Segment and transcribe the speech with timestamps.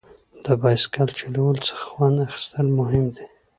[0.45, 3.25] د بایسکل چلولو څخه خوند اخیستل مهم دي.